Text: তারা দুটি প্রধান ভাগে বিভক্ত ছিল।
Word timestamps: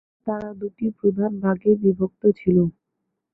তারা 0.27 0.49
দুটি 0.59 0.85
প্রধান 0.99 1.31
ভাগে 1.43 1.71
বিভক্ত 1.83 2.21
ছিল। 2.39 2.57